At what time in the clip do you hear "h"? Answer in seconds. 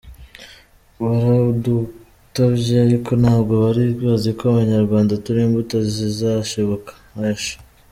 7.43-7.49